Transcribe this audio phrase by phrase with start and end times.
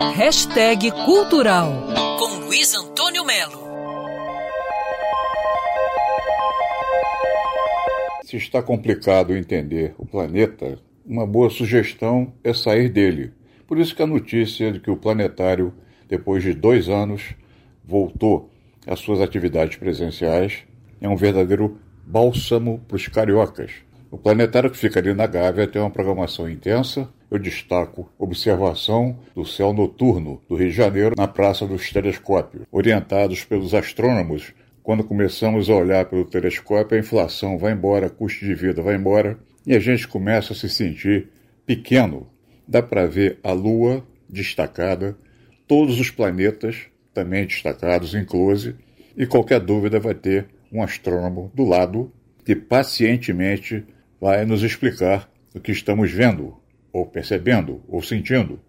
[0.00, 1.72] Hashtag Cultural
[2.20, 3.58] com Luiz Antônio Melo.
[8.22, 13.32] Se está complicado entender o planeta, uma boa sugestão é sair dele.
[13.66, 15.74] Por isso que a notícia de que o planetário,
[16.08, 17.34] depois de dois anos,
[17.84, 18.50] voltou
[18.86, 20.62] às suas atividades presenciais
[21.00, 21.76] é um verdadeiro
[22.06, 23.72] bálsamo para os cariocas.
[24.12, 29.44] O planetário que fica ali na Gávea tem uma programação intensa, eu destaco observação do
[29.44, 32.64] céu noturno do Rio de Janeiro na Praça dos Telescópios.
[32.70, 34.52] Orientados pelos astrônomos,
[34.82, 39.38] quando começamos a olhar pelo telescópio, a inflação vai embora, custo de vida vai embora
[39.66, 41.28] e a gente começa a se sentir
[41.66, 42.26] pequeno.
[42.66, 45.16] Dá para ver a Lua destacada,
[45.66, 48.74] todos os planetas também destacados em close,
[49.16, 52.12] e qualquer dúvida vai ter um astrônomo do lado
[52.44, 53.84] que pacientemente
[54.20, 56.56] vai nos explicar o que estamos vendo,
[56.92, 58.60] ou percebendo, ou sentindo.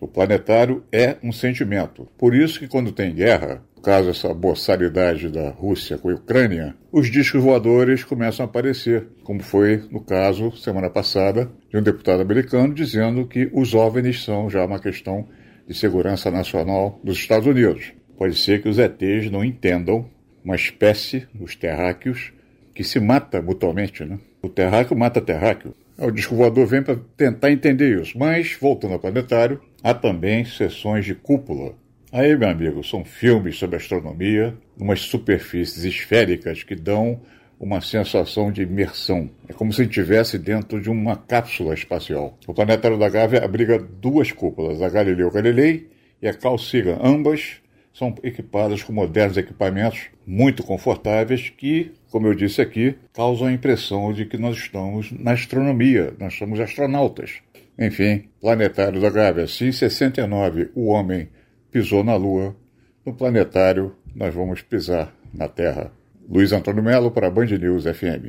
[0.00, 2.08] O planetário é um sentimento.
[2.18, 6.74] Por isso que quando tem guerra, no caso essa boçalidade da Rússia com a Ucrânia,
[6.92, 12.20] os discos voadores começam a aparecer, como foi no caso semana passada de um deputado
[12.20, 15.26] americano dizendo que os OVNIs são já uma questão
[15.66, 17.92] de segurança nacional dos Estados Unidos.
[18.16, 20.08] Pode ser que os ETs não entendam
[20.44, 22.32] uma espécie, os terráqueos,
[22.74, 24.18] que se mata mutuamente, né?
[24.46, 25.74] O terráqueo mata terráqueo.
[25.98, 28.16] O disco voador vem para tentar entender isso.
[28.16, 31.74] Mas, voltando ao planetário, há também sessões de cúpula.
[32.12, 37.20] Aí, meu amigo, são filmes sobre astronomia, umas superfícies esféricas que dão
[37.58, 39.28] uma sensação de imersão.
[39.48, 42.38] É como se estivesse dentro de uma cápsula espacial.
[42.46, 45.88] O planetário da Gávea abriga duas cúpulas, a Galileu Galilei
[46.22, 47.00] e a Carl Sagan.
[47.02, 47.56] Ambas
[47.96, 54.12] são equipadas com modernos equipamentos muito confortáveis que, como eu disse aqui, causam a impressão
[54.12, 57.40] de que nós estamos na astronomia, nós somos astronautas.
[57.78, 59.46] Enfim, planetário da Gávea.
[59.46, 61.28] Se em 69 o homem
[61.70, 62.54] pisou na Lua,
[63.04, 65.90] no planetário nós vamos pisar na Terra.
[66.28, 68.28] Luiz Antônio Melo para Band News FM.